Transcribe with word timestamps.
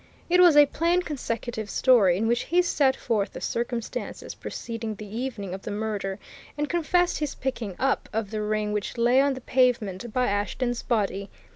It 0.31 0.41
was 0.41 0.57
a 0.57 0.65
plain, 0.65 1.03
consecutive 1.03 1.69
story, 1.69 2.17
in 2.17 2.25
which 2.25 2.45
he 2.45 2.63
set 2.63 2.95
forth 2.95 3.33
the 3.33 3.39
circumstances 3.39 4.33
preceding 4.33 4.95
the 4.95 5.05
evening 5.15 5.53
of 5.53 5.61
the 5.61 5.69
murder 5.69 6.17
and 6.57 6.67
confessed 6.67 7.19
his 7.19 7.35
picking 7.35 7.75
up 7.77 8.09
of 8.11 8.31
the 8.31 8.41
ring 8.41 8.73
which 8.73 8.97
lay 8.97 9.21
on 9.21 9.35
the 9.35 9.41
pavement 9.41 10.11
by 10.11 10.25
Ashton's 10.25 10.81
body. 10.81 11.29